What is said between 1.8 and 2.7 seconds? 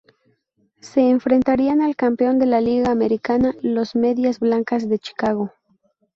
al campeón de la